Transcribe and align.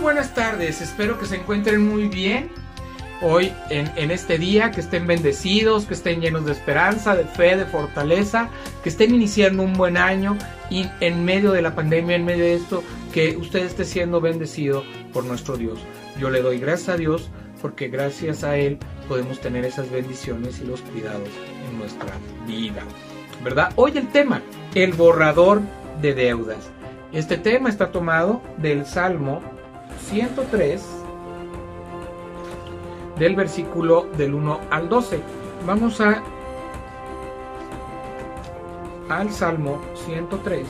buenas 0.00 0.34
tardes, 0.34 0.80
espero 0.80 1.18
que 1.18 1.26
se 1.26 1.36
encuentren 1.36 1.86
muy 1.86 2.08
bien 2.08 2.50
hoy 3.22 3.52
en, 3.68 4.10
este 4.10 4.38
día, 4.38 4.70
que 4.70 4.80
estén 4.80 5.06
bendecidos, 5.06 5.84
que 5.84 5.92
estén 5.92 6.22
llenos 6.22 6.46
de 6.46 6.52
esperanza, 6.52 7.14
de 7.14 7.24
fe, 7.24 7.54
de 7.56 7.66
fortaleza, 7.66 8.48
que 8.82 8.88
estén 8.88 9.14
iniciando 9.14 9.62
un 9.62 9.74
buen 9.74 9.98
año 9.98 10.38
y 10.70 10.86
en 11.00 11.24
medio 11.24 11.52
de 11.52 11.60
la 11.60 11.74
pandemia, 11.74 12.16
en 12.16 12.24
medio 12.24 12.44
de 12.44 12.54
esto, 12.54 12.82
que 13.12 13.36
usted 13.36 13.60
esté 13.60 13.84
siendo 13.84 14.22
bendecido 14.22 14.84
por 15.12 15.24
nuestro 15.24 15.58
Dios. 15.58 15.78
Yo 16.18 16.30
le 16.30 16.40
doy 16.40 16.58
gracias 16.58 16.88
a 16.88 16.96
Dios 16.96 17.28
porque 17.60 17.88
gracias 17.88 18.42
a 18.42 18.56
Él 18.56 18.78
podemos 19.06 19.38
tener 19.40 19.66
esas 19.66 19.90
bendiciones 19.90 20.60
y 20.60 20.66
los 20.66 20.80
cuidados 20.80 21.28
en 21.68 21.78
nuestra 21.78 22.12
vida. 22.46 22.82
¿Verdad? 23.44 23.72
Hoy 23.76 23.92
el 23.96 24.08
tema, 24.08 24.40
el 24.74 24.94
borrador 24.94 25.60
de 26.00 26.14
deudas. 26.14 26.70
Este 27.12 27.36
tema 27.36 27.68
está 27.68 27.90
tomado 27.90 28.40
del 28.56 28.86
Salmo 28.86 29.42
103, 30.08 30.82
del 33.18 33.36
versículo 33.36 34.08
del 34.16 34.34
1 34.34 34.60
al 34.70 34.88
12. 34.88 35.20
Vamos 35.66 36.00
a 36.00 36.22
al 39.08 39.30
Salmo 39.30 39.80
103, 40.06 40.66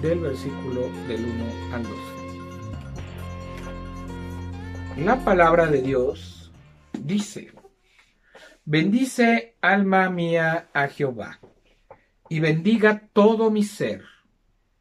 del 0.00 0.20
versículo 0.20 0.82
del 1.08 1.24
1 1.24 1.44
al 1.74 1.82
12. 1.82 2.20
La 5.04 5.24
palabra 5.24 5.66
de 5.66 5.82
Dios 5.82 6.52
dice, 6.92 7.52
bendice 8.64 9.56
alma 9.60 10.10
mía 10.10 10.68
a 10.72 10.88
Jehová, 10.88 11.40
y 12.28 12.38
bendiga 12.38 13.08
todo 13.12 13.50
mi 13.50 13.64
ser 13.64 14.04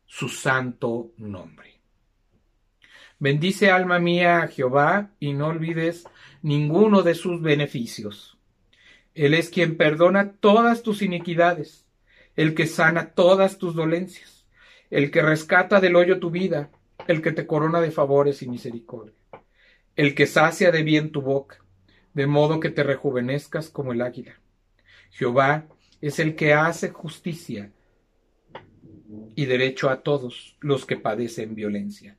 su 0.06 0.30
santo 0.30 1.12
nombre. 1.18 1.69
Bendice 3.22 3.70
alma 3.70 4.00
mía 4.00 4.44
a 4.44 4.48
Jehová 4.48 5.12
y 5.20 5.34
no 5.34 5.48
olvides 5.48 6.06
ninguno 6.42 7.02
de 7.02 7.16
sus 7.16 7.42
beneficios. 7.42 8.38
Él 9.14 9.34
es 9.34 9.50
quien 9.50 9.76
perdona 9.76 10.32
todas 10.40 10.84
tus 10.84 11.02
iniquidades, 11.02 11.86
el 12.38 12.56
que 12.56 12.66
sana 12.66 13.12
todas 13.12 13.58
tus 13.58 13.76
dolencias, 13.76 14.48
el 14.90 15.12
que 15.12 15.22
rescata 15.22 15.82
del 15.82 15.98
hoyo 15.98 16.22
tu 16.22 16.32
vida, 16.32 16.72
el 17.08 17.22
que 17.22 17.34
te 17.34 17.46
corona 17.46 17.82
de 17.82 17.92
favores 17.92 18.42
y 18.42 18.48
misericordia, 18.48 19.16
el 19.98 20.16
que 20.16 20.26
sacia 20.26 20.72
de 20.72 20.84
bien 20.84 21.12
tu 21.12 21.22
boca, 21.22 21.58
de 22.14 22.26
modo 22.26 22.62
que 22.62 22.70
te 22.70 22.84
rejuvenezcas 22.84 23.70
como 23.70 23.92
el 23.92 24.02
águila. 24.02 24.40
Jehová 25.12 25.68
es 26.00 26.20
el 26.20 26.38
que 26.38 26.54
hace 26.54 26.88
justicia 26.88 27.74
y 29.36 29.46
derecho 29.46 29.90
a 29.90 30.04
todos 30.04 30.56
los 30.62 30.86
que 30.86 30.96
padecen 30.96 31.54
violencia. 31.54 32.19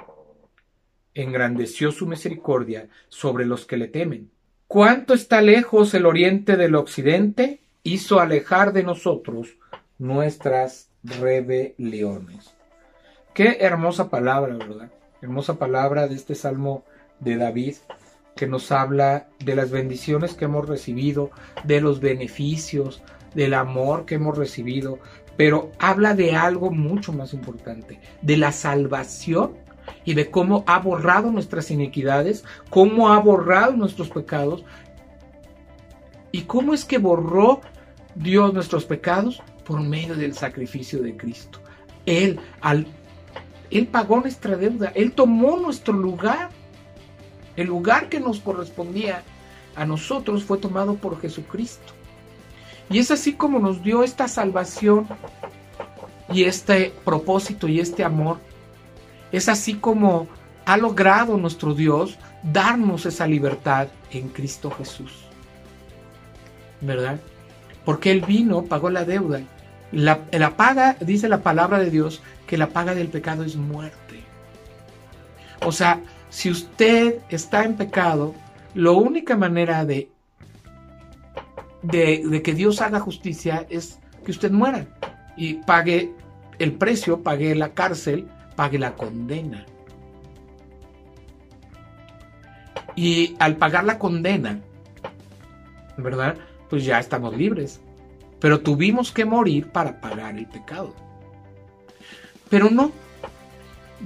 engrandeció 1.13 1.91
su 1.91 2.07
misericordia 2.07 2.87
sobre 3.09 3.45
los 3.45 3.65
que 3.65 3.77
le 3.77 3.87
temen. 3.87 4.29
Cuánto 4.67 5.13
está 5.13 5.41
lejos 5.41 5.93
el 5.93 6.05
oriente 6.05 6.55
del 6.55 6.75
occidente, 6.75 7.59
hizo 7.83 8.19
alejar 8.19 8.73
de 8.73 8.83
nosotros 8.83 9.57
nuestras 9.97 10.89
rebeliones. 11.03 12.53
Qué 13.33 13.57
hermosa 13.61 14.09
palabra, 14.09 14.55
¿verdad? 14.55 14.91
Hermosa 15.21 15.57
palabra 15.59 16.07
de 16.07 16.15
este 16.15 16.35
salmo 16.35 16.83
de 17.19 17.37
David 17.37 17.75
que 18.35 18.47
nos 18.47 18.71
habla 18.71 19.27
de 19.43 19.55
las 19.55 19.71
bendiciones 19.71 20.33
que 20.33 20.45
hemos 20.45 20.67
recibido, 20.67 21.31
de 21.63 21.81
los 21.81 21.99
beneficios, 21.99 23.03
del 23.35 23.53
amor 23.53 24.05
que 24.05 24.15
hemos 24.15 24.37
recibido, 24.37 24.99
pero 25.37 25.71
habla 25.79 26.13
de 26.15 26.35
algo 26.35 26.71
mucho 26.71 27.13
más 27.13 27.33
importante, 27.33 27.99
de 28.21 28.37
la 28.37 28.51
salvación 28.51 29.53
y 30.05 30.13
de 30.13 30.29
cómo 30.29 30.63
ha 30.67 30.79
borrado 30.79 31.31
nuestras 31.31 31.71
iniquidades, 31.71 32.43
cómo 32.69 33.11
ha 33.11 33.19
borrado 33.19 33.73
nuestros 33.73 34.09
pecados 34.09 34.63
y 36.31 36.41
cómo 36.41 36.73
es 36.73 36.85
que 36.85 36.97
borró 36.97 37.61
Dios 38.15 38.53
nuestros 38.53 38.85
pecados 38.85 39.41
por 39.65 39.81
medio 39.81 40.15
del 40.15 40.33
sacrificio 40.33 41.01
de 41.01 41.15
Cristo. 41.15 41.59
Él, 42.05 42.39
al, 42.61 42.87
él 43.69 43.87
pagó 43.87 44.19
nuestra 44.19 44.57
deuda, 44.57 44.91
Él 44.95 45.13
tomó 45.13 45.57
nuestro 45.57 45.93
lugar. 45.93 46.49
El 47.55 47.67
lugar 47.67 48.09
que 48.09 48.19
nos 48.19 48.39
correspondía 48.39 49.23
a 49.75 49.85
nosotros 49.85 50.43
fue 50.43 50.57
tomado 50.57 50.95
por 50.95 51.19
Jesucristo. 51.19 51.93
Y 52.89 52.99
es 52.99 53.11
así 53.11 53.33
como 53.33 53.59
nos 53.59 53.83
dio 53.83 54.03
esta 54.03 54.27
salvación 54.27 55.07
y 56.33 56.43
este 56.43 56.93
propósito 57.05 57.67
y 57.67 57.79
este 57.79 58.03
amor. 58.03 58.39
Es 59.31 59.49
así 59.49 59.75
como 59.75 60.27
ha 60.65 60.77
logrado 60.77 61.37
nuestro 61.37 61.73
Dios 61.73 62.17
darnos 62.43 63.05
esa 63.05 63.27
libertad 63.27 63.87
en 64.11 64.29
Cristo 64.29 64.71
Jesús. 64.71 65.25
¿Verdad? 66.81 67.19
Porque 67.85 68.11
Él 68.11 68.21
vino, 68.21 68.63
pagó 68.63 68.89
la 68.89 69.05
deuda. 69.05 69.41
La, 69.91 70.19
paga, 70.55 70.95
dice 71.01 71.27
la 71.27 71.41
palabra 71.41 71.79
de 71.79 71.89
Dios, 71.89 72.21
que 72.47 72.57
la 72.57 72.69
paga 72.69 72.95
del 72.95 73.09
pecado 73.09 73.43
es 73.43 73.55
muerte. 73.55 74.21
O 75.65 75.71
sea, 75.71 76.01
si 76.29 76.49
usted 76.49 77.19
está 77.29 77.63
en 77.63 77.75
pecado, 77.75 78.33
la 78.73 78.91
única 78.91 79.35
manera 79.35 79.85
de 79.85 80.09
de, 81.81 82.41
que 82.43 82.53
Dios 82.53 82.81
haga 82.81 82.99
justicia 82.99 83.65
es 83.69 83.99
que 84.23 84.31
usted 84.31 84.51
muera 84.51 84.85
y 85.35 85.55
pague 85.55 86.13
el 86.59 86.73
precio, 86.73 87.21
pague 87.21 87.55
la 87.55 87.73
cárcel, 87.73 88.27
pague 88.61 88.77
la 88.77 88.93
condena. 88.93 89.65
Y 92.95 93.35
al 93.39 93.55
pagar 93.55 93.85
la 93.85 93.97
condena, 93.97 94.59
¿verdad? 95.97 96.35
Pues 96.69 96.85
ya 96.85 96.99
estamos 96.99 97.35
libres. 97.35 97.81
Pero 98.39 98.59
tuvimos 98.59 99.11
que 99.11 99.25
morir 99.25 99.69
para 99.69 99.99
pagar 99.99 100.37
el 100.37 100.45
pecado. 100.45 100.93
Pero 102.51 102.69
no. 102.69 102.91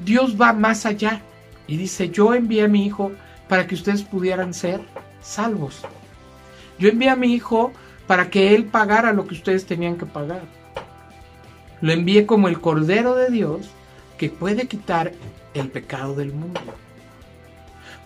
Dios 0.06 0.40
va 0.40 0.54
más 0.54 0.86
allá 0.86 1.22
y 1.68 1.76
dice, 1.76 2.10
yo 2.10 2.34
envié 2.34 2.64
a 2.64 2.70
mi 2.70 2.86
hijo 2.86 3.12
para 3.50 3.68
que 3.68 3.76
ustedes 3.76 4.04
pudieran 4.04 4.54
ser 4.54 4.80
salvos. 5.20 5.82
Yo 6.80 6.88
envié 6.88 7.10
a 7.10 7.18
mi 7.18 7.34
hijo 7.34 7.74
para 8.08 8.30
que 8.30 8.56
él 8.56 8.64
pagara 8.64 9.12
lo 9.12 9.28
que 9.28 9.34
ustedes 9.34 9.66
tenían 9.66 9.98
que 9.98 10.06
pagar. 10.06 10.44
Lo 11.82 11.92
envié 11.92 12.26
como 12.26 12.48
el 12.48 12.62
Cordero 12.62 13.16
de 13.16 13.30
Dios 13.30 13.70
que 14.18 14.30
puede 14.30 14.68
quitar 14.68 15.12
el 15.54 15.70
pecado 15.70 16.16
del 16.16 16.34
mundo. 16.34 16.62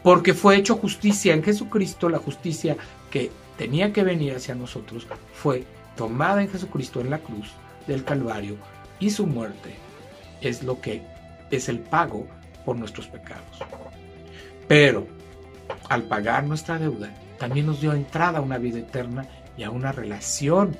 Porque 0.03 0.33
fue 0.33 0.57
hecho 0.57 0.75
justicia 0.75 1.33
en 1.33 1.43
Jesucristo, 1.43 2.09
la 2.09 2.19
justicia 2.19 2.77
que 3.11 3.31
tenía 3.57 3.91
que 3.91 4.03
venir 4.03 4.35
hacia 4.35 4.55
nosotros 4.55 5.05
fue 5.33 5.65
tomada 5.97 6.41
en 6.41 6.49
Jesucristo 6.49 7.01
en 7.01 7.09
la 7.09 7.19
cruz 7.19 7.51
del 7.87 8.05
Calvario 8.05 8.55
y 8.99 9.09
su 9.09 9.27
muerte 9.27 9.75
es 10.41 10.63
lo 10.63 10.79
que 10.79 11.03
es 11.51 11.67
el 11.67 11.79
pago 11.79 12.27
por 12.63 12.77
nuestros 12.77 13.07
pecados. 13.07 13.59
Pero 14.67 15.07
al 15.89 16.03
pagar 16.03 16.45
nuestra 16.45 16.79
deuda, 16.79 17.13
también 17.37 17.65
nos 17.65 17.81
dio 17.81 17.93
entrada 17.93 18.39
a 18.39 18.41
una 18.41 18.57
vida 18.57 18.79
eterna 18.79 19.25
y 19.57 19.63
a 19.63 19.71
una 19.71 19.91
relación 19.91 20.77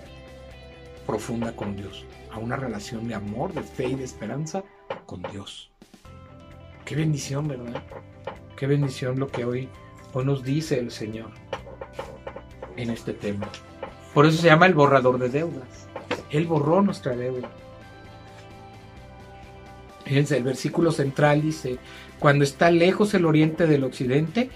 profunda 1.06 1.54
con 1.54 1.76
Dios, 1.76 2.06
a 2.32 2.38
una 2.38 2.56
relación 2.56 3.08
de 3.08 3.16
amor, 3.16 3.54
de 3.54 3.64
fe 3.64 3.90
y 3.90 3.96
de 3.96 4.04
esperanza 4.04 4.64
con 5.06 5.22
Dios. 5.24 5.70
Qué 6.86 6.96
bendición, 6.96 7.48
¿verdad? 7.48 7.84
Qué 8.56 8.68
bendición 8.68 9.20
lo 9.20 9.28
que 9.28 9.46
hoy, 9.46 9.70
nos 10.14 10.44
dice 10.44 10.80
el 10.80 10.92
Señor 10.92 11.32
en 12.78 12.90
este 12.90 13.14
tema. 13.14 13.48
Por 14.14 14.26
eso 14.26 14.42
se 14.42 14.48
llama 14.48 14.66
el 14.66 14.74
borrador 14.74 15.20
de 15.20 15.30
deudas. 15.30 15.88
Él 16.32 16.46
borró 16.48 16.82
nuestra 16.82 17.16
deuda. 17.16 17.50
Fíjense, 20.06 20.38
el 20.38 20.44
versículo 20.44 20.92
central 20.92 21.42
dice, 21.42 21.78
cuando 22.18 22.44
está 22.44 22.72
lejos 22.72 23.14
el 23.14 23.26
oriente 23.26 23.68
del 23.68 23.84
occidente, 23.84 24.50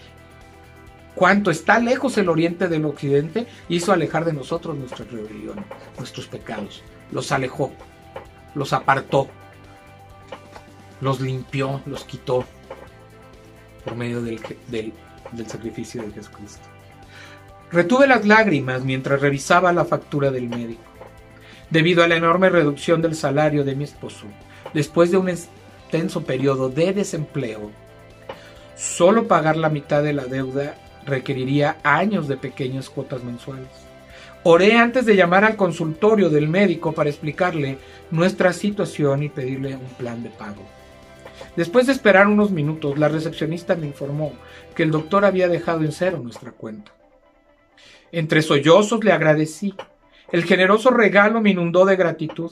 cuanto 1.16 1.52
está 1.52 1.80
lejos 1.80 2.18
el 2.18 2.30
oriente 2.30 2.68
del 2.68 2.86
occidente, 2.86 3.46
hizo 3.70 3.94
alejar 3.94 4.26
de 4.26 4.34
nosotros 4.34 4.76
nuestras 4.76 5.10
rebeliones, 5.12 5.66
nuestros 5.98 6.28
pecados. 6.28 6.84
Los 7.12 7.32
alejó, 7.32 7.72
los 8.56 8.74
apartó, 8.74 9.30
los 11.04 11.20
limpió, 11.20 11.82
los 11.86 12.06
quitó 12.06 12.46
por 13.84 13.96
medio 13.96 14.22
del, 14.22 14.40
del 14.70 15.48
sacrificio 15.48 16.02
de 16.02 16.12
Jesucristo. 16.12 16.66
Retuve 17.72 18.08
las 18.08 18.26
lágrimas 18.26 18.84
mientras 18.84 19.20
revisaba 19.20 19.74
la 19.74 19.84
factura 19.84 20.32
del 20.32 20.48
médico. 20.48 20.82
Debido 21.70 22.04
a 22.04 22.08
la 22.08 22.16
enorme 22.16 22.50
reducción 22.50 23.02
del 23.02 23.16
salario 23.16 23.64
de 23.64 23.76
mi 23.76 23.84
esposo, 23.84 24.28
después 24.74 25.12
de 25.12 25.18
un 25.18 25.28
extenso 25.28 26.24
periodo 26.24 26.70
de 26.70 26.94
desempleo, 26.94 27.72
solo 28.76 29.28
pagar 29.28 29.58
la 29.58 29.70
mitad 29.70 30.04
de 30.04 30.14
la 30.14 30.26
deuda 30.26 30.76
requeriría 31.06 31.78
años 31.84 32.28
de 32.28 32.38
pequeñas 32.38 32.90
cuotas 32.90 33.24
mensuales. 33.24 33.68
Oré 34.44 34.78
antes 34.78 35.06
de 35.06 35.16
llamar 35.16 35.46
al 35.46 35.56
consultorio 35.56 36.30
del 36.30 36.48
médico 36.48 36.92
para 36.92 37.10
explicarle 37.10 37.78
nuestra 38.12 38.54
situación 38.54 39.24
y 39.24 39.30
pedirle 39.30 39.76
un 39.76 39.90
plan 39.98 40.22
de 40.22 40.30
pago. 40.30 40.64
Después 41.56 41.88
de 41.88 41.94
esperar 41.94 42.28
unos 42.28 42.52
minutos, 42.52 42.98
la 42.98 43.10
recepcionista 43.10 43.76
me 43.76 43.88
informó 43.88 44.34
que 44.76 44.84
el 44.84 44.92
doctor 44.92 45.26
había 45.26 45.48
dejado 45.48 45.82
en 45.84 45.92
cero 45.92 46.20
nuestra 46.22 46.52
cuenta. 46.52 46.92
Entre 48.12 48.42
sollozos 48.42 49.04
le 49.04 49.12
agradecí. 49.12 49.74
El 50.32 50.44
generoso 50.44 50.92
regalo 50.92 51.42
me 51.42 51.52
inundó 51.52 51.86
de 51.86 51.96
gratitud. 51.96 52.52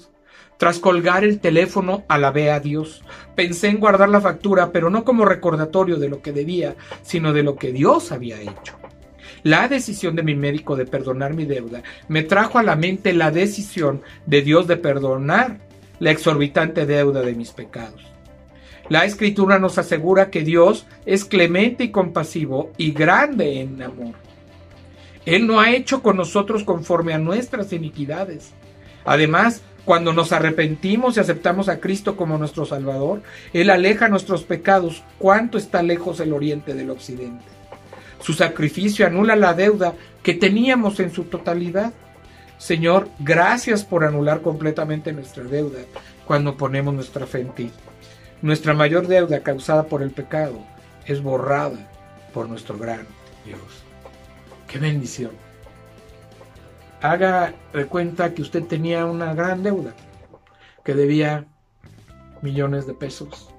Tras 0.58 0.80
colgar 0.80 1.24
el 1.24 1.40
teléfono, 1.40 2.04
alabé 2.08 2.52
a 2.52 2.60
Dios. 2.60 3.04
Pensé 3.36 3.68
en 3.68 3.80
guardar 3.80 4.10
la 4.10 4.22
factura, 4.22 4.72
pero 4.72 4.90
no 4.90 5.04
como 5.04 5.26
recordatorio 5.26 5.98
de 5.98 6.10
lo 6.10 6.22
que 6.22 6.32
debía, 6.32 6.76
sino 7.02 7.34
de 7.34 7.44
lo 7.44 7.56
que 7.56 7.72
Dios 7.72 8.12
había 8.12 8.40
hecho. 8.42 8.78
La 9.44 9.68
decisión 9.68 10.16
de 10.16 10.22
mi 10.22 10.36
médico 10.36 10.76
de 10.76 10.86
perdonar 10.86 11.34
mi 11.34 11.46
deuda 11.46 11.82
me 12.08 12.22
trajo 12.22 12.60
a 12.60 12.64
la 12.64 12.76
mente 12.76 13.14
la 13.14 13.32
decisión 13.32 14.04
de 14.28 14.44
Dios 14.44 14.68
de 14.68 14.78
perdonar 14.78 15.58
la 16.00 16.12
exorbitante 16.12 16.86
deuda 16.86 17.22
de 17.22 17.34
mis 17.34 17.52
pecados. 17.52 18.11
La 18.92 19.06
escritura 19.06 19.58
nos 19.58 19.78
asegura 19.78 20.30
que 20.30 20.42
Dios 20.42 20.86
es 21.06 21.24
clemente 21.24 21.86
y 21.86 21.92
compasivo 21.92 22.72
y 22.76 22.92
grande 22.92 23.62
en 23.62 23.82
amor. 23.82 24.16
Él 25.26 25.48
no 25.48 25.62
ha 25.62 25.72
hecho 25.72 26.04
con 26.04 26.18
nosotros 26.18 26.66
conforme 26.66 27.14
a 27.14 27.18
nuestras 27.18 27.72
iniquidades. 27.72 28.52
Además, 29.06 29.62
cuando 29.86 30.12
nos 30.12 30.34
arrepentimos 30.34 31.16
y 31.16 31.22
aceptamos 31.22 31.70
a 31.70 31.80
Cristo 31.80 32.18
como 32.18 32.38
nuestro 32.38 32.66
Salvador, 32.66 33.22
Él 33.54 33.70
aleja 33.70 34.10
nuestros 34.10 34.44
pecados. 34.44 35.04
¿Cuánto 35.20 35.58
está 35.58 35.82
lejos 35.82 36.20
el 36.20 36.34
oriente 36.34 36.74
del 36.74 36.90
occidente? 36.90 37.46
Su 38.20 38.34
sacrificio 38.34 39.08
anula 39.08 39.38
la 39.38 39.54
deuda 39.54 39.94
que 40.22 40.34
teníamos 40.34 41.00
en 41.00 41.14
su 41.14 41.24
totalidad. 41.24 41.94
Señor, 42.58 43.08
gracias 43.20 43.86
por 43.86 44.04
anular 44.04 44.42
completamente 44.42 45.14
nuestra 45.14 45.46
deuda 45.46 45.80
cuando 46.26 46.58
ponemos 46.58 46.94
nuestra 46.94 47.26
fe 47.26 47.40
en 47.40 47.52
ti. 47.52 47.72
Nuestra 48.42 48.74
mayor 48.74 49.06
deuda 49.06 49.42
causada 49.42 49.84
por 49.84 50.02
el 50.02 50.10
pecado 50.10 50.60
es 51.06 51.22
borrada 51.22 51.78
por 52.34 52.50
nuestro 52.50 52.76
gran 52.76 53.06
Dios. 53.46 53.62
¡Qué 54.68 54.80
bendición! 54.80 55.32
Haga 57.02 57.54
de 57.72 57.86
cuenta 57.86 58.34
que 58.34 58.42
usted 58.42 58.64
tenía 58.64 59.06
una 59.06 59.36
gran 59.36 59.62
deuda, 59.62 59.94
que 60.84 60.96
debía 60.96 61.46
millones 62.42 62.88
de 62.88 62.96
pesos. 62.96 63.50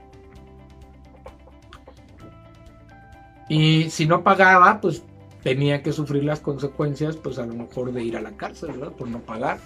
Y 3.48 3.88
si 3.90 4.06
no 4.06 4.24
pagaba, 4.24 4.80
pues 4.80 5.04
tenía 5.44 5.82
que 5.82 5.92
sufrir 5.92 6.24
las 6.24 6.40
consecuencias, 6.40 7.16
pues 7.16 7.38
a 7.38 7.46
lo 7.46 7.54
mejor 7.54 7.92
de 7.92 8.02
ir 8.02 8.16
a 8.16 8.20
la 8.20 8.32
cárcel, 8.32 8.72
¿verdad? 8.72 8.92
Por 8.92 9.06
no 9.06 9.20
pagar. 9.20 9.58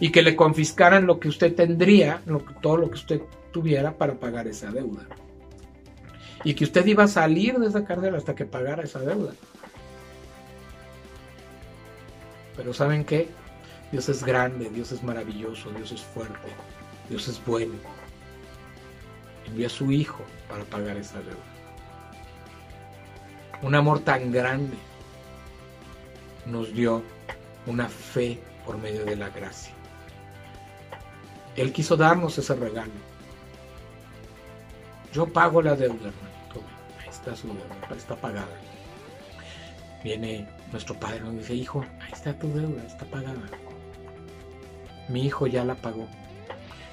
Y 0.00 0.10
que 0.10 0.22
le 0.22 0.34
confiscaran 0.34 1.06
lo 1.06 1.20
que 1.20 1.28
usted 1.28 1.54
tendría, 1.54 2.22
lo 2.26 2.38
todo 2.60 2.76
lo 2.76 2.88
que 2.88 2.94
usted 2.94 3.22
tuviera 3.54 3.96
para 3.96 4.14
pagar 4.14 4.48
esa 4.48 4.72
deuda. 4.72 5.06
Y 6.42 6.54
que 6.54 6.64
usted 6.64 6.84
iba 6.86 7.04
a 7.04 7.08
salir 7.08 7.56
de 7.56 7.68
esa 7.68 7.84
cárcel 7.84 8.16
hasta 8.16 8.34
que 8.34 8.44
pagara 8.44 8.82
esa 8.82 8.98
deuda. 8.98 9.32
Pero 12.56 12.74
¿saben 12.74 13.04
qué? 13.04 13.28
Dios 13.92 14.08
es 14.08 14.24
grande, 14.24 14.68
Dios 14.70 14.90
es 14.90 15.04
maravilloso, 15.04 15.70
Dios 15.70 15.92
es 15.92 16.02
fuerte, 16.02 16.48
Dios 17.08 17.28
es 17.28 17.42
bueno. 17.46 17.74
Envió 19.46 19.68
a 19.68 19.70
su 19.70 19.92
Hijo 19.92 20.24
para 20.48 20.64
pagar 20.64 20.96
esa 20.96 21.20
deuda. 21.20 21.38
Un 23.62 23.76
amor 23.76 24.00
tan 24.00 24.32
grande 24.32 24.76
nos 26.44 26.74
dio 26.74 27.02
una 27.66 27.88
fe 27.88 28.40
por 28.66 28.78
medio 28.78 29.04
de 29.04 29.14
la 29.14 29.28
gracia. 29.28 29.72
Él 31.54 31.72
quiso 31.72 31.96
darnos 31.96 32.36
ese 32.36 32.56
regalo. 32.56 33.13
Yo 35.14 35.32
pago 35.32 35.62
la 35.62 35.76
deuda, 35.76 36.08
hermano. 36.08 36.68
ahí 37.00 37.08
está 37.08 37.36
su 37.36 37.46
deuda, 37.46 37.96
está 37.96 38.16
pagada. 38.16 38.58
Viene 40.02 40.48
nuestro 40.72 40.98
padre 40.98 41.20
nos 41.20 41.36
dice, 41.36 41.54
hijo, 41.54 41.84
ahí 42.00 42.12
está 42.12 42.36
tu 42.36 42.52
deuda, 42.52 42.82
está 42.84 43.04
pagada. 43.04 43.48
Mi 45.08 45.24
hijo 45.24 45.46
ya 45.46 45.64
la 45.64 45.76
pagó. 45.76 46.08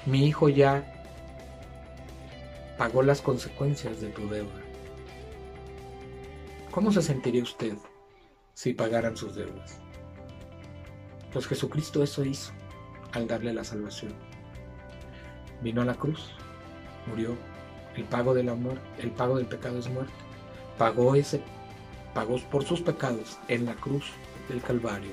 Mi 0.06 0.24
hijo 0.24 0.48
ya 0.48 0.84
pagó 2.78 3.02
las 3.02 3.20
consecuencias 3.20 4.00
de 4.00 4.10
tu 4.10 4.28
deuda. 4.28 4.60
¿Cómo 6.70 6.92
se 6.92 7.02
sentiría 7.02 7.42
usted 7.42 7.76
si 8.54 8.72
pagaran 8.72 9.16
sus 9.16 9.34
deudas? 9.34 9.80
Pues 11.32 11.48
Jesucristo 11.48 12.04
eso 12.04 12.24
hizo 12.24 12.52
al 13.10 13.26
darle 13.26 13.52
la 13.52 13.64
salvación. 13.64 14.14
Vino 15.60 15.82
a 15.82 15.84
la 15.84 15.94
cruz, 15.94 16.30
murió 17.08 17.36
el 17.96 18.04
pago 18.04 18.34
el 18.36 19.10
pago 19.16 19.36
del 19.36 19.46
pecado 19.46 19.78
es 19.78 19.88
muerte. 19.88 20.12
Pagó 20.78 21.14
ese, 21.14 21.42
pagó 22.14 22.38
por 22.50 22.64
sus 22.64 22.80
pecados 22.80 23.38
en 23.48 23.66
la 23.66 23.74
cruz 23.74 24.04
del 24.48 24.62
Calvario. 24.62 25.12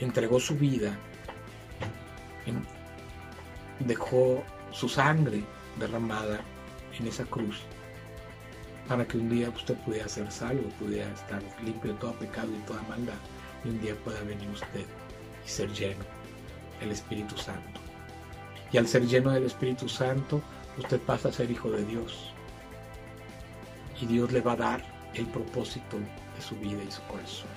Entregó 0.00 0.40
su 0.40 0.56
vida. 0.56 0.96
dejó 3.80 4.42
su 4.72 4.88
sangre 4.88 5.44
derramada 5.78 6.40
en 6.98 7.06
esa 7.06 7.24
cruz 7.24 7.60
para 8.88 9.06
que 9.06 9.18
un 9.18 9.28
día 9.28 9.50
usted 9.50 9.74
pudiera 9.84 10.08
ser 10.08 10.30
salvo, 10.30 10.68
pudiera 10.78 11.12
estar 11.12 11.42
limpio 11.64 11.92
de 11.92 11.98
todo 11.98 12.12
pecado 12.12 12.48
y 12.56 12.66
toda 12.66 12.82
maldad, 12.82 13.14
y 13.64 13.70
un 13.70 13.80
día 13.80 13.94
pueda 14.04 14.20
venir 14.22 14.48
usted 14.50 14.86
y 15.44 15.48
ser 15.48 15.70
lleno 15.72 16.04
del 16.80 16.92
Espíritu 16.92 17.36
Santo. 17.36 17.80
Y 18.72 18.78
al 18.78 18.86
ser 18.86 19.06
lleno 19.06 19.30
del 19.30 19.44
Espíritu 19.44 19.88
Santo, 19.88 20.40
usted 20.78 21.00
pasa 21.00 21.28
a 21.28 21.32
ser 21.32 21.50
hijo 21.50 21.70
de 21.70 21.84
Dios. 21.84 22.32
Y 24.00 24.06
Dios 24.06 24.32
le 24.32 24.40
va 24.40 24.52
a 24.52 24.56
dar 24.56 24.84
el 25.14 25.26
propósito 25.26 25.96
de 25.98 26.42
su 26.42 26.56
vida 26.56 26.82
y 26.86 26.90
su 26.90 27.02
corazón. 27.02 27.48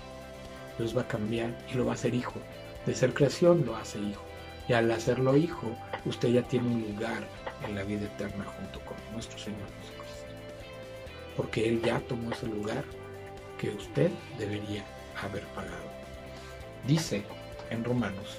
Dios 0.78 0.96
va 0.96 1.02
a 1.02 1.08
cambiar 1.08 1.58
y 1.72 1.76
lo 1.76 1.86
va 1.86 1.92
a 1.92 1.96
hacer 1.96 2.14
hijo. 2.14 2.40
De 2.86 2.96
ser 2.96 3.14
creación 3.14 3.66
lo 3.66 3.76
hace 3.76 4.00
hijo. 4.00 4.24
Y 4.68 4.74
al 4.74 4.90
hacerlo 4.92 5.36
hijo, 5.36 5.76
usted 6.06 6.30
ya 6.30 6.44
tiene 6.44 6.68
un 6.68 6.82
lugar 6.82 7.28
en 7.68 7.76
la 7.76 7.84
vida 7.84 8.06
eterna 8.06 8.46
junto 8.46 8.80
con 8.86 8.96
nuestro 9.12 9.38
Señor 9.38 9.68
Jesucristo. 9.82 10.26
Porque 11.36 11.68
Él 11.68 11.82
ya 11.82 12.00
tomó 12.02 12.32
ese 12.32 12.48
lugar 12.48 12.86
que 13.58 13.72
usted 13.72 14.12
debería 14.38 14.86
haber 15.22 15.44
pagado. 15.48 15.90
Dice 16.88 17.24
en 17.70 17.84
Romanos 17.84 18.38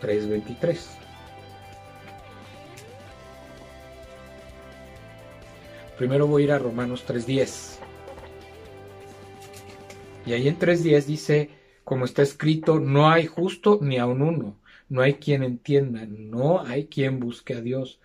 3:23. 0.00 1.05
Primero 5.98 6.26
voy 6.26 6.42
a 6.42 6.44
ir 6.44 6.52
a 6.52 6.58
Romanos 6.58 7.04
3.10. 7.06 7.78
Y 10.26 10.32
ahí 10.32 10.48
en 10.48 10.58
3.10 10.58 11.04
dice, 11.04 11.50
como 11.84 12.04
está 12.04 12.22
escrito, 12.22 12.80
no 12.80 13.08
hay 13.08 13.26
justo 13.26 13.78
ni 13.80 13.96
aun 13.96 14.20
uno, 14.20 14.58
no 14.88 15.00
hay 15.00 15.14
quien 15.14 15.42
entienda, 15.42 16.04
no 16.06 16.60
hay 16.60 16.86
quien 16.86 17.20
busque 17.20 17.54
a 17.54 17.60
Dios. 17.60 18.00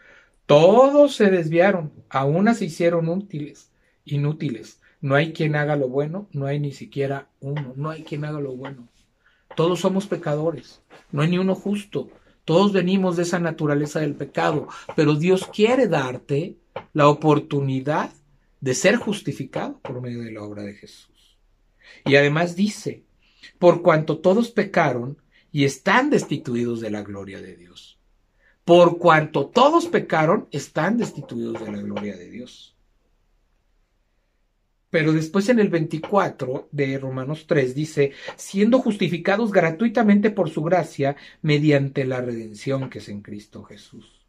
Todos 0.45 1.15
se 1.15 1.29
desviaron, 1.29 1.91
a 2.09 2.25
una 2.25 2.53
se 2.53 2.65
hicieron 2.65 3.09
útiles, 3.09 3.71
inútiles. 4.05 4.79
No 5.01 5.15
hay 5.15 5.33
quien 5.33 5.55
haga 5.55 5.75
lo 5.75 5.89
bueno, 5.89 6.27
no 6.31 6.45
hay 6.45 6.59
ni 6.59 6.73
siquiera 6.73 7.27
uno, 7.39 7.73
no 7.75 7.89
hay 7.89 8.03
quien 8.03 8.23
haga 8.23 8.39
lo 8.39 8.55
bueno. 8.55 8.87
Todos 9.55 9.79
somos 9.79 10.05
pecadores, 10.05 10.81
no 11.11 11.23
hay 11.23 11.29
ni 11.31 11.39
uno 11.39 11.55
justo. 11.55 12.09
Todos 12.45 12.73
venimos 12.73 13.17
de 13.17 13.23
esa 13.23 13.39
naturaleza 13.39 13.99
del 13.99 14.15
pecado, 14.15 14.67
pero 14.95 15.15
Dios 15.15 15.47
quiere 15.53 15.87
darte 15.87 16.57
la 16.93 17.07
oportunidad 17.07 18.11
de 18.59 18.73
ser 18.73 18.95
justificado 18.95 19.79
por 19.79 20.01
medio 20.01 20.21
de 20.21 20.31
la 20.31 20.43
obra 20.43 20.63
de 20.63 20.73
Jesús. 20.73 21.37
Y 22.05 22.15
además 22.15 22.55
dice, 22.55 23.03
por 23.59 23.81
cuanto 23.81 24.19
todos 24.19 24.51
pecaron 24.51 25.17
y 25.51 25.65
están 25.65 26.09
destituidos 26.09 26.81
de 26.81 26.91
la 26.91 27.01
gloria 27.01 27.41
de 27.41 27.55
Dios. 27.55 27.99
Por 28.65 28.99
cuanto 28.99 29.47
todos 29.47 29.87
pecaron, 29.87 30.47
están 30.51 30.97
destituidos 30.97 31.59
de 31.59 31.71
la 31.71 31.81
gloria 31.81 32.15
de 32.15 32.29
Dios. 32.29 32.75
Pero 34.91 35.13
después 35.13 35.49
en 35.49 35.59
el 35.59 35.69
24 35.69 36.69
de 36.71 36.99
Romanos 36.99 37.45
3 37.47 37.73
dice, 37.73 38.11
siendo 38.35 38.79
justificados 38.79 39.51
gratuitamente 39.51 40.29
por 40.29 40.51
su 40.51 40.61
gracia 40.61 41.15
mediante 41.41 42.05
la 42.05 42.21
redención 42.21 42.89
que 42.89 42.99
es 42.99 43.09
en 43.09 43.21
Cristo 43.21 43.63
Jesús 43.63 44.21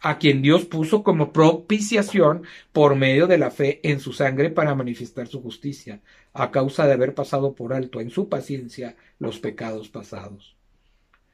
a 0.00 0.18
quien 0.18 0.42
Dios 0.42 0.64
puso 0.64 1.02
como 1.02 1.32
propiciación 1.32 2.44
por 2.72 2.96
medio 2.96 3.26
de 3.26 3.38
la 3.38 3.50
fe 3.50 3.80
en 3.82 4.00
su 4.00 4.12
sangre 4.12 4.50
para 4.50 4.74
manifestar 4.74 5.26
su 5.26 5.42
justicia, 5.42 6.00
a 6.32 6.50
causa 6.50 6.86
de 6.86 6.92
haber 6.92 7.14
pasado 7.14 7.54
por 7.54 7.72
alto 7.72 8.00
en 8.00 8.10
su 8.10 8.28
paciencia 8.28 8.96
los 9.18 9.38
pecados 9.38 9.88
pasados, 9.88 10.56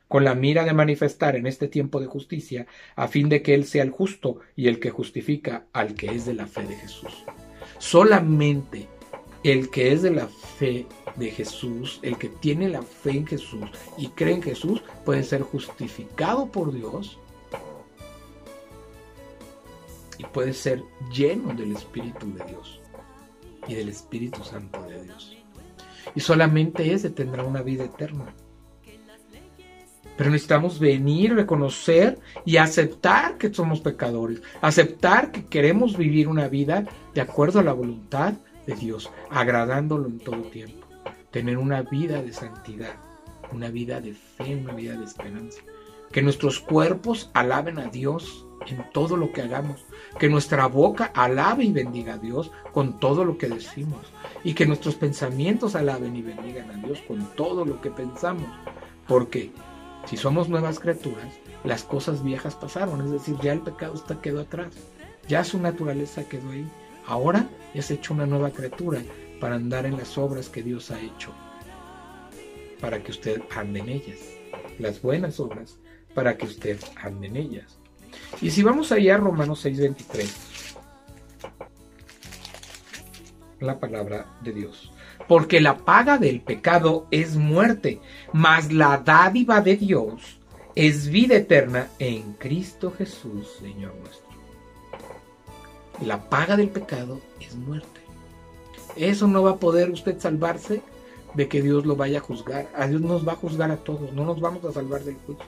con 0.09 0.25
la 0.25 0.35
mira 0.35 0.65
de 0.65 0.73
manifestar 0.73 1.37
en 1.37 1.47
este 1.47 1.69
tiempo 1.69 2.01
de 2.01 2.07
justicia, 2.07 2.67
a 2.95 3.09
fin 3.09 3.29
de 3.29 3.43
que 3.43 3.55
Él 3.55 3.65
sea 3.65 3.83
el 3.83 3.91
justo 3.91 4.41
y 4.55 4.69
el 4.69 4.81
que 4.81 4.91
justifica 4.91 5.67
al 5.73 5.95
que 5.95 6.09
es 6.09 6.27
de 6.27 6.35
la 6.35 6.47
fe 6.47 6.63
de 6.67 6.77
Jesús. 6.77 7.25
Solamente 7.79 8.89
el 9.43 9.71
que 9.71 9.93
es 9.93 10.03
de 10.03 10.11
la 10.11 10.27
fe 10.27 10.87
de 11.17 11.31
Jesús, 11.31 12.01
el 12.03 12.19
que 12.19 12.29
tiene 12.29 12.69
la 12.69 12.83
fe 12.83 13.11
en 13.11 13.27
Jesús 13.27 13.71
y 13.97 14.09
cree 14.09 14.35
en 14.35 14.43
Jesús, 14.43 14.83
puede 15.05 15.23
ser 15.23 15.43
justificado 15.43 16.47
por 16.47 16.73
Dios 16.73 17.19
y 20.19 20.25
puede 20.25 20.53
ser 20.53 20.83
lleno 21.13 21.55
del 21.55 21.73
Espíritu 21.73 22.33
de 22.35 22.45
Dios 22.45 22.81
y 23.69 23.75
del 23.75 23.89
Espíritu 23.89 24.43
Santo 24.43 24.83
de 24.83 25.03
Dios. 25.03 25.37
Y 26.15 26.21
solamente 26.21 26.93
ese 26.93 27.11
tendrá 27.11 27.45
una 27.45 27.63
vida 27.63 27.85
eterna. 27.85 28.35
Pero 30.17 30.31
necesitamos 30.31 30.79
venir, 30.79 31.35
reconocer 31.35 32.19
y 32.45 32.57
aceptar 32.57 33.37
que 33.37 33.53
somos 33.53 33.81
pecadores, 33.81 34.43
aceptar 34.61 35.31
que 35.31 35.45
queremos 35.47 35.97
vivir 35.97 36.29
una 36.29 36.49
vida 36.49 36.85
de 37.15 37.21
acuerdo 37.21 37.61
a 37.61 37.65
la 37.65 37.73
voluntad 37.73 38.35
de 38.67 38.75
Dios, 38.75 39.11
agradándolo 39.31 40.07
en 40.09 40.19
todo 40.19 40.43
tiempo, 40.43 40.87
tener 41.31 41.59
una 41.59 41.83
vida 41.83 42.23
de 42.23 42.33
santidad, 42.33 42.97
una 43.53 43.69
vida 43.71 44.01
de 44.01 44.15
fe, 44.15 44.57
una 44.57 44.73
vida 44.73 44.97
de 44.97 45.05
esperanza. 45.05 45.61
Que 46.13 46.23
nuestros 46.23 46.61
cuerpos 46.61 47.31
alaben 47.35 47.79
a 47.79 47.87
Dios 47.87 48.47
en 48.67 48.85
todo 48.93 49.17
lo 49.17 49.33
que 49.33 49.43
hagamos. 49.43 49.85
Que 50.19 50.29
nuestra 50.29 50.67
boca 50.67 51.11
alabe 51.15 51.65
y 51.65 51.73
bendiga 51.73 52.15
a 52.15 52.19
Dios 52.19 52.51
con 52.73 52.99
todo 52.99 53.25
lo 53.25 53.39
que 53.39 53.49
decimos. 53.49 54.07
Y 54.45 54.55
que 54.55 54.67
nuestros 54.67 54.95
pensamientos 54.95 55.75
alaben 55.75 56.17
y 56.17 56.23
bendigan 56.23 56.71
a 56.71 56.87
Dios 56.87 57.03
con 57.07 57.27
todo 57.35 57.65
lo 57.65 57.81
que 57.81 57.91
pensamos. 57.91 58.49
Porque 59.07 59.51
si 60.07 60.17
somos 60.17 60.49
nuevas 60.49 60.79
criaturas, 60.79 61.35
las 61.65 61.83
cosas 61.83 62.23
viejas 62.23 62.55
pasaron. 62.55 63.05
Es 63.05 63.11
decir, 63.11 63.37
ya 63.43 63.53
el 63.53 63.61
pecado 63.61 63.95
está 63.95 64.21
quedó 64.21 64.41
atrás. 64.41 64.73
Ya 65.29 65.43
su 65.45 65.59
naturaleza 65.59 66.29
quedó 66.29 66.51
ahí. 66.51 66.67
Ahora 67.07 67.49
es 67.75 67.91
hecho 67.91 68.15
una 68.15 68.27
nueva 68.27 68.51
criatura 68.51 69.03
para 69.41 69.57
andar 69.57 69.87
en 69.87 69.97
las 69.97 70.17
obras 70.17 70.49
que 70.49 70.63
Dios 70.63 70.91
ha 70.91 71.01
hecho. 71.01 71.33
Para 72.81 73.03
que 73.03 73.11
usted 73.11 73.43
ande 73.55 73.81
en 73.81 73.89
ellas. 73.89 74.19
Las 74.79 75.03
buenas 75.03 75.41
obras 75.41 75.79
para 76.15 76.37
que 76.37 76.47
usted 76.47 76.79
ande 77.03 77.27
en 77.27 77.37
ellas. 77.37 77.77
Y 78.41 78.51
si 78.51 78.63
vamos 78.63 78.93
allá 78.93 79.17
a 79.17 79.19
Romanos 79.19 79.65
6:23, 79.65 80.56
la 83.61 83.79
palabra 83.79 84.27
de 84.43 84.53
Dios. 84.53 84.93
Porque 85.29 85.61
la 85.61 85.79
paga 85.79 86.19
del 86.19 86.41
pecado 86.41 87.07
es 87.11 87.37
muerte, 87.37 88.01
mas 88.33 88.73
la 88.73 88.99
dádiva 88.99 89.61
de 89.61 89.77
Dios 89.77 90.39
es 90.75 91.09
vida 91.09 91.37
eterna 91.37 91.89
en 91.99 92.35
Cristo 92.35 92.93
Jesús, 92.97 93.57
Señor 93.61 93.95
nuestro. 93.97 94.27
La 96.05 96.29
paga 96.29 96.57
del 96.57 96.69
pecado 96.69 97.21
es 97.41 97.55
muerte. 97.55 98.01
Eso 98.97 99.27
no 99.27 99.43
va 99.43 99.53
a 99.53 99.57
poder 99.57 99.91
usted 99.91 100.19
salvarse 100.19 100.83
de 101.35 101.49
que 101.49 101.63
Dios 101.63 101.87
lo 101.87 101.97
vaya 101.97 102.19
a 102.19 102.23
juzgar. 102.23 102.69
A 102.75 102.87
Dios 102.87 103.01
nos 103.01 103.27
va 103.27 103.33
a 103.33 103.37
juzgar 103.37 103.71
a 103.71 103.79
todos, 103.79 104.13
no 104.13 104.25
nos 104.25 104.41
vamos 104.41 104.65
a 104.65 104.73
salvar 104.73 105.03
del 105.03 105.17
juicio. 105.17 105.45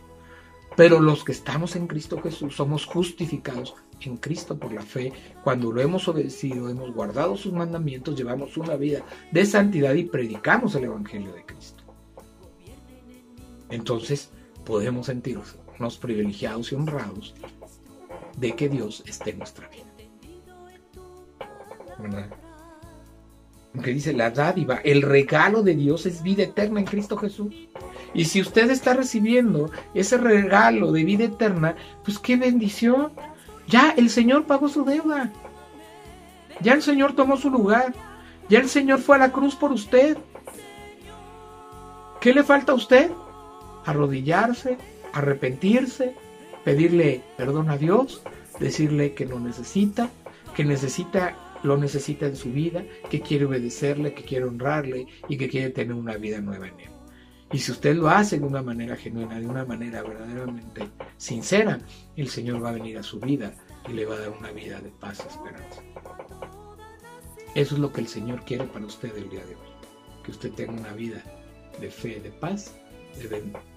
Pero 0.77 1.01
los 1.01 1.25
que 1.25 1.33
estamos 1.33 1.77
en 1.77 1.87
Cristo 1.87 2.21
Jesús 2.23 2.57
somos 2.57 2.87
justificados 2.87 3.75
en 4.03 4.17
Cristo 4.17 4.59
por 4.59 4.73
la 4.73 4.83
fe. 4.83 5.13
Cuando 5.43 5.73
lo 5.73 5.81
hemos 5.81 6.09
obedecido, 6.09 6.69
hemos 6.69 6.93
guardado 6.93 7.37
sus 7.37 7.53
mandamientos, 7.53 8.17
llevamos 8.17 8.57
una 8.57 8.77
vida 8.77 9.03
de 9.33 9.47
santidad 9.47 9.95
y 9.95 10.05
predicamos 10.05 10.75
el 10.75 10.85
Evangelio 10.85 11.33
de 11.33 11.45
Cristo. 11.45 11.85
Entonces 13.71 14.31
podemos 14.65 15.07
sentirnos 15.07 15.99
privilegiados 16.01 16.73
y 16.73 16.75
honrados 16.75 17.35
de 18.37 18.55
que 18.55 18.69
Dios 18.69 19.03
esté 19.07 19.31
en 19.31 19.39
nuestra 19.39 19.69
vida. 19.69 19.85
¿Verdad? 21.99 22.31
que 23.83 23.93
dice 23.93 24.13
la 24.13 24.31
dádiva, 24.31 24.81
el 24.85 25.03
regalo 25.03 25.63
de 25.63 25.75
Dios 25.75 26.07
es 26.07 26.23
vida 26.23 26.43
eterna 26.43 26.81
en 26.81 26.87
Cristo 26.87 27.17
Jesús. 27.17 27.55
Y 28.15 28.25
si 28.25 28.41
usted 28.41 28.71
está 28.71 28.95
recibiendo 28.95 29.71
ese 29.95 30.17
regalo 30.17 30.93
de 30.93 31.05
vida 31.05 31.25
eterna, 31.25 31.77
pues 32.05 32.19
qué 32.19 32.37
bendición. 32.37 33.13
Ya 33.69 33.95
el 33.97 34.11
Señor 34.11 34.45
pagó 34.45 34.69
su 34.69 34.85
deuda. 34.85 35.33
Ya 36.61 36.73
el 36.73 36.83
Señor 36.83 37.15
tomó 37.15 37.37
su 37.37 37.51
lugar. 37.51 37.95
Ya 38.49 38.61
el 38.61 38.69
Señor 38.69 39.01
fue 39.01 39.17
a 39.17 39.21
la 39.21 39.33
cruz 39.33 39.55
por 39.55 39.73
usted. 39.73 40.17
¿Qué 42.21 42.33
le 42.33 42.43
falta 42.43 42.73
a 42.73 42.75
usted? 42.75 43.11
Arrodillarse, 43.85 44.79
arrepentirse, 45.13 46.15
pedirle 46.65 47.23
perdón 47.37 47.71
a 47.71 47.77
Dios, 47.77 48.23
decirle 48.59 49.15
que 49.15 49.27
lo 49.27 49.39
necesita, 49.39 50.11
que 50.55 50.65
necesita 50.65 51.37
lo 51.63 51.77
necesita 51.77 52.27
en 52.27 52.37
su 52.37 52.53
vida, 52.53 52.85
que 53.11 53.21
quiere 53.21 53.47
obedecerle, 53.47 54.15
que 54.15 54.23
quiere 54.23 54.45
honrarle 54.45 55.07
y 55.29 55.37
que 55.37 55.49
quiere 55.49 55.71
tener 55.71 55.95
una 55.95 56.17
vida 56.17 56.41
nueva 56.41 56.69
en 56.69 56.81
él. 56.81 56.98
Y 57.51 57.59
si 57.59 57.73
usted 57.73 57.97
lo 57.97 58.09
hace 58.11 58.39
de 58.39 58.45
una 58.45 58.63
manera 58.63 58.95
genuina, 58.97 59.41
de 59.41 59.47
una 59.47 59.65
manera 59.65 60.03
verdaderamente 60.03 60.91
sincera, 61.17 61.81
el 62.15 62.29
Señor 62.29 62.63
va 62.63 62.71
a 62.71 62.75
venir 62.75 62.99
a 62.99 63.03
su 63.03 63.19
vida 63.19 63.55
y 63.89 63.93
le 63.93 64.05
va 64.05 64.17
a 64.17 64.19
dar 64.19 64.31
una 64.31 64.51
vida 64.53 64.81
de 64.81 64.91
paz 64.91 65.23
y 65.25 65.29
esperanza. 65.29 65.83
Eso 67.55 67.75
es 67.75 67.81
lo 67.81 67.93
que 67.93 68.03
el 68.03 68.09
Señor 68.09 68.45
quiere 68.45 68.65
para 68.65 68.85
usted 68.85 69.17
el 69.17 69.31
día 69.31 69.45
de 69.47 69.55
hoy. 69.55 69.69
Que 70.23 70.31
usted 70.31 70.53
tenga 70.53 70.73
una 70.73 70.93
vida 70.93 71.23
de 71.81 71.91
fe, 71.91 72.21
de 72.21 72.31
paz, 72.31 72.77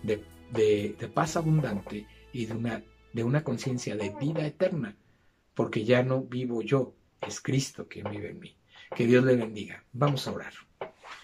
de, 0.03 0.95
de 0.99 1.07
paz 1.07 1.37
abundante 1.37 2.05
y 2.33 2.47
de 2.47 2.53
una, 2.53 2.83
de 3.13 3.23
una 3.23 3.43
conciencia 3.43 3.95
de 3.95 4.13
vida 4.19 4.45
eterna. 4.45 4.97
Porque 5.53 5.85
ya 5.85 6.03
no 6.03 6.21
vivo 6.21 6.61
yo, 6.61 6.93
es 7.21 7.39
Cristo 7.39 7.87
quien 7.87 8.09
vive 8.09 8.31
en 8.31 8.39
mí. 8.39 8.55
Que 8.95 9.07
Dios 9.07 9.23
le 9.23 9.37
bendiga. 9.37 9.85
Vamos 9.93 10.27
a 10.27 10.33
orar. 10.33 10.53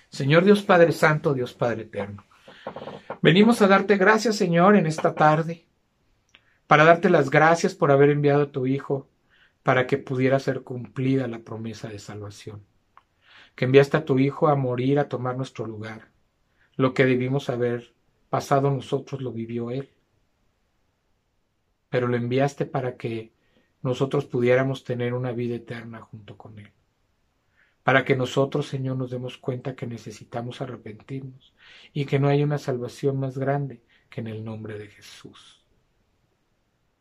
Señor 0.09 0.45
Dios 0.45 0.63
Padre 0.63 0.93
Santo, 0.93 1.33
Dios 1.33 1.53
Padre 1.53 1.83
Eterno. 1.83 2.23
Venimos 3.21 3.61
a 3.61 3.67
darte 3.67 3.97
gracias, 3.97 4.35
Señor, 4.35 4.75
en 4.75 4.85
esta 4.85 5.15
tarde, 5.15 5.65
para 6.67 6.85
darte 6.85 7.09
las 7.09 7.29
gracias 7.29 7.75
por 7.75 7.91
haber 7.91 8.09
enviado 8.09 8.43
a 8.43 8.51
tu 8.51 8.67
Hijo 8.67 9.07
para 9.63 9.85
que 9.85 9.97
pudiera 9.97 10.39
ser 10.39 10.61
cumplida 10.61 11.27
la 11.27 11.39
promesa 11.39 11.89
de 11.89 11.99
salvación. 11.99 12.63
Que 13.55 13.65
enviaste 13.65 13.97
a 13.97 14.05
tu 14.05 14.17
Hijo 14.19 14.47
a 14.47 14.55
morir, 14.55 14.99
a 14.99 15.09
tomar 15.09 15.35
nuestro 15.35 15.65
lugar. 15.65 16.09
Lo 16.75 16.93
que 16.93 17.05
debimos 17.05 17.49
haber 17.49 17.93
pasado 18.29 18.71
nosotros 18.71 19.21
lo 19.21 19.31
vivió 19.31 19.71
Él. 19.71 19.89
Pero 21.89 22.07
lo 22.07 22.15
enviaste 22.15 22.65
para 22.65 22.95
que 22.97 23.33
nosotros 23.81 24.25
pudiéramos 24.25 24.83
tener 24.83 25.13
una 25.13 25.31
vida 25.31 25.55
eterna 25.55 26.01
junto 26.01 26.37
con 26.37 26.59
Él. 26.59 26.71
Para 27.87 28.03
que 28.03 28.17
nosotros, 28.17 28.67
Señor, 28.67 28.97
nos 28.97 29.11
demos 29.11 29.37
cuenta 29.37 29.73
que 29.73 29.87
necesitamos 29.87 30.59
arrepentirnos 30.59 31.53
y 31.93 32.03
que 32.03 32.19
no 32.19 32.27
hay 32.27 32.43
una 32.43 32.57
salvación 32.57 33.17
más 33.17 33.37
grande 33.37 33.81
que 34.09 34.19
en 34.19 34.27
el 34.27 34.43
nombre 34.43 34.77
de 34.77 34.89
Jesús. 34.89 35.63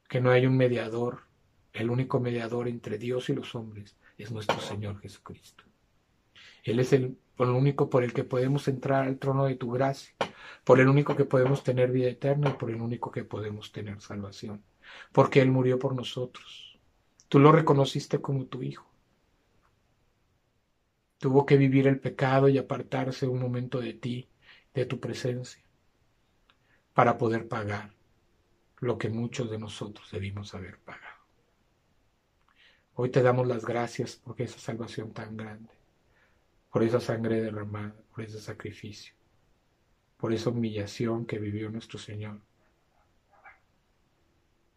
Que 0.08 0.20
no 0.20 0.30
hay 0.30 0.46
un 0.46 0.56
mediador, 0.56 1.22
el 1.72 1.90
único 1.90 2.20
mediador 2.20 2.68
entre 2.68 2.98
Dios 2.98 3.28
y 3.30 3.34
los 3.34 3.56
hombres 3.56 3.96
es 4.16 4.30
nuestro 4.30 4.60
Señor 4.60 5.00
Jesucristo. 5.00 5.64
Él 6.62 6.78
es 6.78 6.92
el, 6.92 7.18
el 7.36 7.48
único 7.48 7.90
por 7.90 8.04
el 8.04 8.12
que 8.12 8.22
podemos 8.22 8.68
entrar 8.68 9.08
al 9.08 9.18
trono 9.18 9.46
de 9.46 9.56
tu 9.56 9.72
gracia, 9.72 10.14
por 10.62 10.78
el 10.78 10.86
único 10.86 11.16
que 11.16 11.24
podemos 11.24 11.64
tener 11.64 11.90
vida 11.90 12.10
eterna 12.10 12.50
y 12.50 12.52
por 12.52 12.70
el 12.70 12.80
único 12.80 13.10
que 13.10 13.24
podemos 13.24 13.72
tener 13.72 14.00
salvación, 14.00 14.62
porque 15.10 15.40
Él 15.40 15.50
murió 15.50 15.80
por 15.80 15.96
nosotros 15.96 16.78
Tú 17.28 17.40
lo 17.40 17.50
reconociste 17.50 18.20
como 18.20 18.46
tu 18.46 18.62
hijo. 18.62 18.86
Tuvo 21.18 21.46
que 21.46 21.56
vivir 21.56 21.86
el 21.86 21.98
pecado 21.98 22.48
y 22.48 22.58
apartarse 22.58 23.26
un 23.26 23.40
momento 23.40 23.80
de 23.80 23.94
ti, 23.94 24.28
de 24.74 24.84
tu 24.84 25.00
presencia, 25.00 25.62
para 26.92 27.16
poder 27.16 27.48
pagar 27.48 27.94
lo 28.80 28.98
que 28.98 29.08
muchos 29.08 29.50
de 29.50 29.58
nosotros 29.58 30.10
debimos 30.10 30.54
haber 30.54 30.78
pagado. 30.78 31.16
Hoy 32.94 33.10
te 33.10 33.22
damos 33.22 33.46
las 33.46 33.64
gracias 33.64 34.16
por 34.16 34.40
esa 34.40 34.58
salvación 34.58 35.12
tan 35.12 35.36
grande, 35.36 35.72
por 36.70 36.82
esa 36.82 37.00
sangre 37.00 37.40
derramada, 37.40 37.96
por 38.14 38.22
ese 38.22 38.38
sacrificio, 38.38 39.14
por 40.18 40.34
esa 40.34 40.50
humillación 40.50 41.24
que 41.24 41.38
vivió 41.38 41.70
nuestro 41.70 41.98
Señor. 41.98 42.40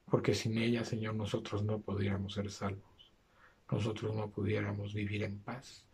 Porque 0.10 0.34
sin 0.34 0.58
ella, 0.58 0.86
Señor, 0.86 1.16
nosotros 1.16 1.64
no 1.64 1.80
podríamos 1.80 2.34
ser 2.34 2.50
salvos, 2.50 3.12
nosotros 3.70 4.16
no 4.16 4.30
pudiéramos 4.30 4.94
vivir 4.94 5.24
en 5.24 5.40
paz 5.40 5.86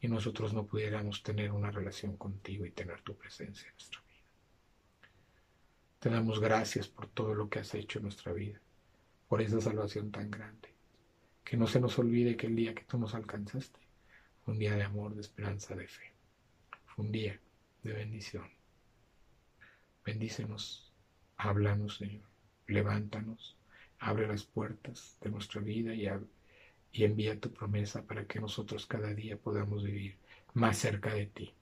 y 0.00 0.08
nosotros 0.08 0.52
no 0.52 0.66
pudiéramos 0.66 1.22
tener 1.22 1.50
una 1.50 1.70
relación 1.70 2.16
contigo 2.16 2.64
y 2.64 2.70
tener 2.70 3.02
tu 3.02 3.16
presencia 3.16 3.68
en 3.68 3.74
nuestra 3.74 4.00
vida. 4.02 4.08
Te 5.98 6.10
damos 6.10 6.40
gracias 6.40 6.88
por 6.88 7.08
todo 7.08 7.34
lo 7.34 7.48
que 7.48 7.58
has 7.58 7.74
hecho 7.74 7.98
en 7.98 8.04
nuestra 8.04 8.32
vida, 8.32 8.60
por 9.28 9.42
esa 9.42 9.60
salvación 9.60 10.12
tan 10.12 10.30
grande. 10.30 10.74
Que 11.44 11.56
no 11.56 11.66
se 11.66 11.80
nos 11.80 11.98
olvide 11.98 12.36
que 12.36 12.46
el 12.46 12.54
día 12.54 12.74
que 12.74 12.84
tú 12.84 12.98
nos 12.98 13.14
alcanzaste 13.14 13.80
fue 14.44 14.54
un 14.54 14.60
día 14.60 14.76
de 14.76 14.82
amor, 14.82 15.14
de 15.14 15.22
esperanza, 15.22 15.74
de 15.74 15.88
fe. 15.88 16.12
Fue 16.86 17.04
un 17.04 17.12
día 17.12 17.40
de 17.82 17.92
bendición. 17.92 18.48
Bendícenos, 20.04 20.92
háblanos, 21.36 21.96
Señor, 21.96 22.28
levántanos, 22.66 23.56
abre 23.98 24.28
las 24.28 24.44
puertas 24.44 25.18
de 25.20 25.30
nuestra 25.30 25.60
vida 25.60 25.94
y, 25.94 26.06
y 26.92 27.04
envía 27.04 27.38
tu 27.38 27.50
promesa 27.50 28.02
para 28.02 28.24
que 28.24 28.40
nosotros 28.40 28.86
cada 28.86 29.12
día 29.14 29.36
podamos 29.36 29.84
vivir 29.84 30.16
más 30.54 30.78
cerca 30.78 31.14
de 31.14 31.26
ti. 31.26 31.52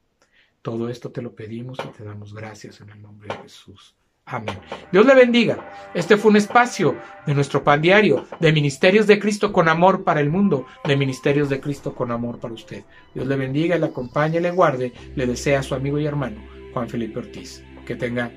Todo 0.63 0.89
esto 0.89 1.11
te 1.11 1.23
lo 1.23 1.35
pedimos 1.35 1.79
y 1.85 1.97
te 1.97 2.05
damos 2.05 2.35
gracias 2.35 2.81
en 2.81 2.91
el 2.91 3.03
nombre 3.03 3.29
de 3.29 3.43
Jesús. 3.43 3.95
Amén. 4.29 4.59
Dios 4.91 5.07
le 5.07 5.15
bendiga. 5.15 5.71
Este 5.95 6.17
fue 6.17 6.33
un 6.33 6.37
espacio 6.37 6.97
de 7.25 7.35
nuestro 7.35 7.63
pan 7.63 7.81
diario, 7.81 8.27
de 8.41 8.53
Ministerios 8.53 9.07
de 9.07 9.21
Cristo 9.21 9.53
con 9.53 9.69
amor 9.69 10.03
para 10.03 10.21
el 10.21 10.31
mundo, 10.31 10.67
de 10.85 10.97
Ministerios 10.97 11.49
de 11.49 11.61
Cristo 11.61 11.95
con 11.95 12.11
amor 12.11 12.41
para 12.41 12.55
usted. 12.55 12.85
Dios 13.15 13.29
le 13.29 13.37
bendiga, 13.37 13.79
le 13.79 13.87
acompañe, 13.87 14.41
le 14.41 14.51
guarde, 14.51 14.93
le 15.15 15.27
desea 15.27 15.61
a 15.61 15.63
su 15.63 15.77
amigo 15.77 16.01
y 16.01 16.07
hermano 16.07 16.43
Juan 16.73 16.89
Felipe 16.89 17.21
Ortiz. 17.21 17.63
Que 17.87 17.95
tenga 17.95 18.33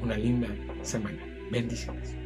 una 0.00 0.16
linda 0.16 0.48
semana. 0.82 1.22
Bendiciones. 1.50 2.25